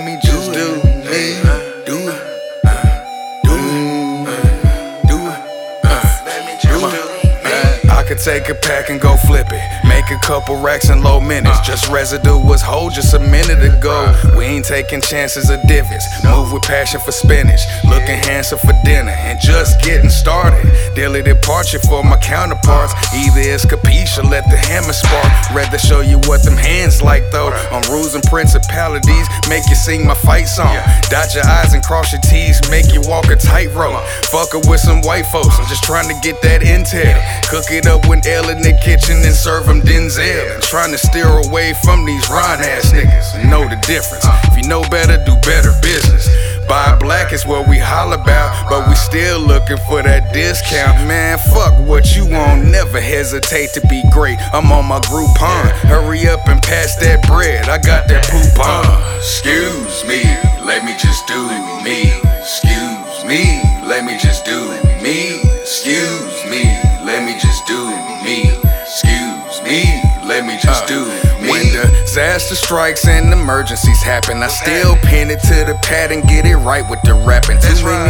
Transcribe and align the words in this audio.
let 0.00 0.06
me 0.06 0.29
take 8.24 8.48
a 8.48 8.54
pack 8.54 8.90
and 8.90 9.00
go 9.00 9.16
flip 9.16 9.48
it. 9.50 9.62
Make 9.88 10.10
a 10.10 10.18
couple 10.18 10.60
racks 10.60 10.90
in 10.90 11.02
low 11.02 11.20
minutes. 11.20 11.58
Uh. 11.58 11.62
Just 11.64 11.88
residue 11.88 12.38
was 12.38 12.62
whole 12.62 12.90
just 12.90 13.14
a 13.14 13.18
minute 13.18 13.62
ago. 13.62 14.12
Uh. 14.12 14.36
We 14.36 14.44
ain't 14.44 14.64
taking 14.64 15.00
chances 15.00 15.50
of 15.50 15.60
divots. 15.66 16.04
Move 16.24 16.52
with 16.52 16.62
passion 16.62 17.00
for 17.00 17.12
spinach. 17.12 17.60
Looking 17.84 18.20
handsome 18.28 18.58
for 18.58 18.74
dinner 18.84 19.12
and 19.12 19.40
just 19.40 19.82
getting 19.82 20.10
started. 20.10 20.70
Daily 20.94 21.22
departure 21.22 21.78
for 21.80 22.04
my 22.04 22.16
counterparts. 22.18 22.92
Either 23.14 23.40
it's 23.40 23.64
capiche 23.64 24.18
or 24.18 24.28
let 24.28 24.44
the 24.50 24.56
hammer 24.56 24.92
spark. 24.92 25.28
Rather 25.54 25.78
show 25.78 26.00
you 26.00 26.18
what 26.28 26.44
them 26.44 26.56
hands 26.56 27.02
like 27.02 27.30
though. 27.30 27.50
On 27.72 27.82
rules 27.90 28.14
and 28.14 28.24
principalities, 28.24 29.26
make 29.48 29.66
you 29.68 29.76
sing 29.76 30.06
my 30.06 30.14
fight 30.14 30.44
song. 30.44 30.76
Dot 31.08 31.34
your 31.34 31.44
I's 31.46 31.72
and 31.74 31.82
cross 31.82 32.12
your 32.12 32.20
T's, 32.20 32.60
make 32.70 32.92
you 32.92 33.00
walk 33.06 33.30
a 33.30 33.36
tightrope. 33.36 33.94
Uh. 33.94 34.06
Fucking 34.30 34.68
with 34.68 34.80
some 34.80 35.00
white 35.02 35.26
folks, 35.26 35.58
I'm 35.58 35.66
just 35.66 35.84
trying 35.84 36.08
to 36.08 36.14
get 36.20 36.40
that 36.42 36.60
intel. 36.62 37.16
Cook 37.48 37.70
it 37.70 37.86
up 37.86 38.06
with 38.08 38.19
L 38.26 38.48
in 38.50 38.62
the 38.62 38.76
kitchen 38.82 39.16
and 39.24 39.34
serve 39.34 39.66
them 39.66 39.80
Denzel. 39.80 40.60
Trying 40.62 40.92
to 40.92 40.98
steer 40.98 41.28
away 41.28 41.74
from 41.84 42.04
these 42.04 42.28
Ron 42.28 42.60
ass 42.60 42.92
niggas. 42.92 43.48
Know 43.48 43.68
the 43.68 43.76
difference. 43.86 44.24
If 44.44 44.56
you 44.56 44.68
know 44.68 44.82
better, 44.90 45.22
do 45.24 45.36
better 45.42 45.72
business. 45.82 46.28
Buy 46.70 46.96
black 47.00 47.32
is 47.32 47.44
what 47.44 47.68
we 47.68 47.78
holler 47.78 48.14
about, 48.14 48.70
but 48.70 48.88
we 48.88 48.94
still 48.94 49.40
looking 49.40 49.78
for 49.88 50.02
that 50.04 50.32
discount. 50.32 51.08
Man, 51.08 51.36
fuck 51.50 51.74
what 51.80 52.14
you 52.14 52.30
want, 52.30 52.64
never 52.70 53.00
hesitate 53.00 53.70
to 53.74 53.80
be 53.88 54.04
great. 54.12 54.38
I'm 54.52 54.70
on 54.70 54.86
my 54.86 55.00
Groupon. 55.00 55.70
Hurry 55.90 56.28
up 56.28 56.46
and 56.46 56.62
pass 56.62 56.94
that 57.02 57.26
bread, 57.26 57.68
I 57.68 57.78
got 57.78 58.06
that 58.06 58.22
poop 58.30 58.54
on. 58.64 59.16
Excuse 59.16 60.04
me, 60.06 60.22
let 60.64 60.84
me 60.84 60.94
just 60.96 61.26
do 61.26 61.42
me. 61.82 62.12
Excuse 62.52 63.24
me, 63.26 63.62
let 63.86 64.04
me 64.04 64.18
just 64.18 64.44
do 64.44 64.58
me. 65.00 65.38
Excuse 65.62 66.44
me, 66.50 66.64
let 67.06 67.22
me 67.24 67.38
just 67.38 67.64
do 67.64 67.78
me. 68.26 68.50
Excuse 68.82 69.62
me, 69.62 70.02
let 70.26 70.44
me 70.44 70.58
just 70.58 70.88
do 70.88 70.98
uh, 70.98 71.46
When 71.46 71.62
me. 71.62 71.70
disaster 71.70 72.56
strikes 72.56 73.06
and 73.06 73.32
emergencies 73.32 74.02
happen, 74.02 74.42
I 74.42 74.48
still 74.48 74.96
pin 74.96 75.30
it 75.30 75.38
to 75.42 75.62
the 75.64 75.78
pad 75.80 76.10
and 76.10 76.26
get 76.26 76.44
it 76.44 76.56
right 76.56 76.82
with 76.90 77.00
the 77.02 77.14
rapping. 77.14 77.60
Too 77.60 77.84
many 77.86 78.09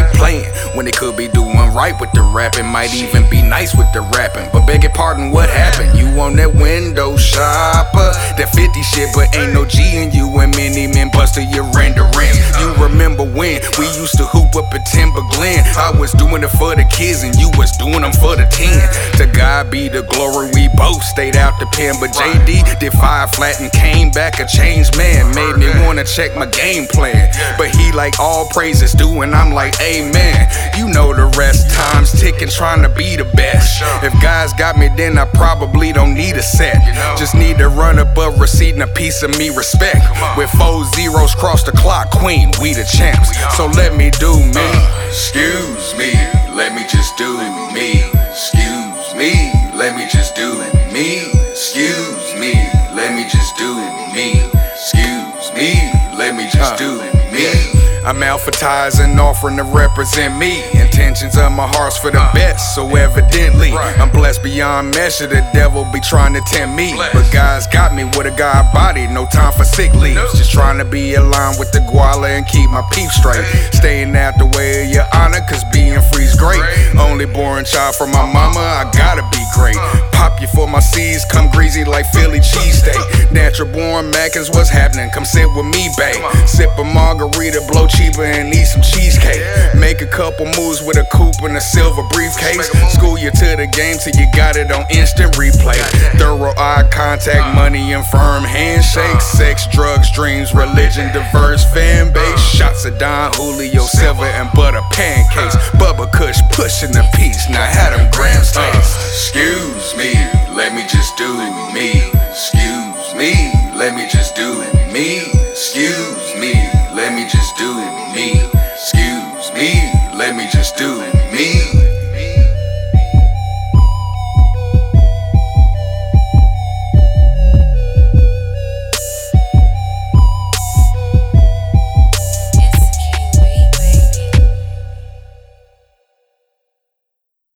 when 0.74 0.86
it 0.86 0.96
could 0.96 1.16
be 1.16 1.28
doing 1.28 1.56
right 1.74 1.98
with 2.00 2.10
the 2.12 2.22
rapping. 2.22 2.66
Might 2.66 2.94
even 2.94 3.28
be 3.30 3.42
nice 3.42 3.74
with 3.74 3.90
the 3.92 4.00
rapping. 4.16 4.48
But 4.52 4.66
beg 4.66 4.82
your 4.82 4.92
pardon, 4.92 5.30
what 5.30 5.48
happened? 5.50 5.98
You 5.98 6.06
on 6.20 6.36
that 6.36 6.54
window 6.54 7.16
shopper? 7.16 8.10
That 8.36 8.50
50 8.54 8.82
shit, 8.82 9.10
but 9.14 9.34
ain't 9.36 9.52
no 9.52 9.64
G 9.64 9.96
in 9.96 10.10
you 10.12 10.28
and 10.38 10.54
many 10.56 10.86
men 10.86 11.10
busted 11.10 11.48
your 11.50 11.64
rendering. 11.72 12.34
You 12.58 12.74
remember 12.82 13.24
when 13.24 13.60
we 13.78 13.86
used 13.96 14.16
to 14.18 14.24
hoop 14.24 14.54
up 14.56 14.72
at 14.74 14.86
Timber 14.86 15.22
Glen? 15.32 15.64
I 15.76 15.92
was 15.98 16.12
doing 16.12 16.42
it 16.42 16.52
for 16.54 16.74
the 16.76 16.84
kids 16.84 17.22
and 17.22 17.34
you 17.36 17.50
was 17.56 17.72
doing 17.76 18.02
them 18.02 18.12
for 18.12 18.36
the 18.36 18.46
10. 18.46 19.18
To 19.18 19.26
God 19.32 19.70
be 19.70 19.88
the 19.88 20.02
glory, 20.02 20.50
we 20.54 20.68
both 20.76 21.02
stayed 21.02 21.36
out 21.36 21.58
the 21.58 21.66
pen. 21.72 21.94
But 22.00 22.10
JD 22.10 22.78
did 22.78 22.92
five 22.92 23.30
flat 23.32 23.60
and 23.60 23.70
came 23.72 24.10
back 24.10 24.40
a 24.40 24.46
changed 24.46 24.96
man. 24.96 25.34
Made 25.34 25.56
me 25.56 25.68
wanna 25.82 26.04
check 26.04 26.36
my 26.36 26.46
game 26.46 26.86
plan. 26.86 27.28
Like 27.92 28.18
all 28.18 28.48
praises 28.48 28.92
due, 28.92 29.22
and 29.22 29.34
I'm 29.34 29.52
like, 29.52 29.74
amen. 29.80 30.48
You 30.78 30.88
know 30.88 31.12
the 31.12 31.26
rest, 31.36 31.70
time's 31.70 32.12
ticking, 32.18 32.48
trying 32.48 32.82
to 32.82 32.88
be 32.88 33.16
the 33.16 33.24
best. 33.36 33.82
If 34.02 34.12
guys 34.22 34.52
got 34.54 34.78
me, 34.78 34.88
then 34.96 35.18
I 35.18 35.26
probably 35.26 35.92
don't 35.92 36.14
need 36.14 36.36
a 36.36 36.42
set. 36.42 36.76
Just 37.18 37.34
need 37.34 37.58
to 37.58 37.68
run 37.68 37.98
up 37.98 38.16
a 38.16 38.30
a 38.82 38.86
piece 38.94 39.22
of 39.22 39.36
me 39.38 39.50
respect. 39.50 40.04
With 40.36 40.50
four 40.50 40.84
zeros 40.96 41.34
cross 41.34 41.62
the 41.62 41.72
clock, 41.72 42.10
queen, 42.10 42.50
we 42.60 42.72
the 42.72 42.84
champs. 42.84 43.30
So 43.56 43.66
let 43.66 43.96
me 43.96 44.10
do 44.10 44.32
me. 44.38 44.68
Excuse 45.08 45.94
me, 45.98 46.12
let 46.54 46.74
me 46.74 46.86
just 46.88 47.16
do 47.16 47.36
me. 47.72 48.04
Excuse 48.30 49.14
me, 49.14 49.52
let 49.74 49.96
me 49.96 50.06
just 50.10 50.34
do 50.34 50.58
me. 50.92 51.30
Excuse 51.50 52.34
me, 52.38 52.52
let 52.94 53.14
me 53.14 53.24
just 53.28 53.56
do 53.56 53.74
me. 54.14 54.40
Excuse 54.72 55.52
me, 55.54 55.74
let 56.16 56.34
me 56.34 56.48
just 56.50 56.78
do 56.78 56.98
me. 57.32 57.69
I'm 58.10 58.24
advertising, 58.24 59.16
offering 59.20 59.56
to 59.58 59.62
represent 59.62 60.36
me. 60.36 60.64
Intentions 60.74 61.38
of 61.38 61.52
my 61.52 61.68
heart's 61.68 61.96
for 61.96 62.10
the 62.10 62.18
best, 62.34 62.74
so 62.74 62.96
evidently 62.96 63.70
I'm 63.70 64.10
blessed 64.10 64.42
beyond 64.42 64.96
measure. 64.96 65.28
The 65.28 65.48
devil 65.54 65.86
be 65.92 66.00
trying 66.00 66.34
to 66.34 66.40
tempt 66.40 66.74
me, 66.74 66.92
but 67.12 67.30
God's 67.32 67.68
got 67.68 67.94
me 67.94 68.02
with 68.02 68.26
a 68.26 68.34
God 68.36 68.74
body. 68.74 69.06
No 69.06 69.26
time 69.26 69.52
for 69.52 69.62
sick 69.62 69.94
leaves. 69.94 70.34
Just 70.34 70.50
trying 70.50 70.78
to 70.78 70.84
be 70.84 71.14
aligned 71.14 71.60
with 71.60 71.70
the 71.70 71.86
guala 71.86 72.36
and 72.36 72.44
keep 72.48 72.68
my 72.70 72.82
peep 72.90 73.10
straight. 73.12 73.46
Staying 73.78 74.16
out 74.16 74.34
the 74.38 74.46
way 74.58 74.82
of 74.82 74.90
your 74.90 75.06
honor, 75.14 75.38
cause 75.48 75.62
being 75.72 76.02
free's 76.10 76.34
great. 76.34 76.58
Only 76.98 77.26
born 77.26 77.64
child 77.64 77.94
from 77.94 78.10
my 78.10 78.26
mama, 78.26 78.58
I 78.58 78.90
gotta 78.90 79.22
be 79.30 79.44
great. 79.54 79.76
Uh. 79.78 80.10
Pop 80.10 80.40
you 80.40 80.48
for 80.48 80.66
my 80.66 80.80
seeds, 80.80 81.24
come 81.24 81.48
greasy 81.48 81.84
like 81.84 82.06
Philly 82.06 82.40
cheesesteak. 82.40 83.19
Natural 83.32 83.68
born 83.70 84.10
Mackins, 84.10 84.50
what's 84.50 84.70
happening? 84.70 85.10
Come 85.10 85.24
sit 85.24 85.46
with 85.54 85.66
me, 85.66 85.88
babe. 85.96 86.18
Sip 86.46 86.70
a 86.78 86.84
margarita, 86.84 87.62
blow 87.70 87.86
cheaper, 87.86 88.24
and 88.24 88.52
eat 88.52 88.66
some 88.66 88.82
cheesecake. 88.82 89.40
Make 89.74 90.02
a 90.02 90.06
couple 90.06 90.46
moves 90.58 90.82
with 90.82 90.96
a 90.96 91.06
coupe 91.12 91.40
and 91.42 91.56
a 91.56 91.60
silver 91.60 92.02
briefcase. 92.10 92.66
School 92.92 93.18
you 93.18 93.30
to 93.30 93.56
the 93.56 93.68
game 93.70 93.98
till 94.02 94.14
you 94.18 94.26
got 94.34 94.56
it 94.56 94.72
on 94.72 94.84
instant 94.90 95.34
replay. 95.34 95.78
Thorough 96.18 96.54
eye 96.58 96.88
contact, 96.90 97.38
uh-huh. 97.38 97.54
money 97.54 97.92
and 97.92 98.04
firm 98.04 98.42
handshakes. 98.42 98.98
Uh-huh. 98.98 99.38
Sex, 99.38 99.66
drugs, 99.68 100.10
dreams, 100.10 100.52
religion, 100.52 101.12
diverse 101.12 101.64
fan 101.72 102.12
base. 102.12 102.34
Uh-huh. 102.34 102.56
Shots 102.58 102.84
of 102.84 102.98
Don 102.98 103.32
Julio, 103.34 103.82
Silver, 103.82 104.24
and 104.24 104.50
butter 104.54 104.82
pancakes. 104.90 105.54
Bubba 105.78 106.10
Kush 106.12 106.40
pushing 106.50 106.92
the 106.92 107.06
piece. 107.14 107.48
Now 107.48 107.64
had 107.64 107.96
them 107.96 108.10
grams 108.10 108.56
uh, 108.56 108.72
taste. 108.72 108.98
Excuse 108.98 109.94
me, 109.96 110.14
let 110.56 110.74
me 110.74 110.82
just 110.90 111.16
do 111.16 111.30
me. 111.72 111.99